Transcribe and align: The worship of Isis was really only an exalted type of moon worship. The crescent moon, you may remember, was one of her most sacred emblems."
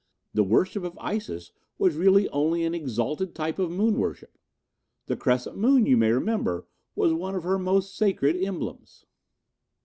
The 0.33 0.41
worship 0.43 0.83
of 0.83 0.97
Isis 0.99 1.51
was 1.77 1.95
really 1.95 2.27
only 2.29 2.63
an 2.63 2.73
exalted 2.73 3.35
type 3.35 3.59
of 3.59 3.69
moon 3.69 3.99
worship. 3.99 4.35
The 5.05 5.15
crescent 5.15 5.57
moon, 5.57 5.85
you 5.85 5.95
may 5.95 6.11
remember, 6.11 6.65
was 6.95 7.13
one 7.13 7.35
of 7.35 7.43
her 7.43 7.59
most 7.59 7.95
sacred 7.95 8.35
emblems." 8.43 9.05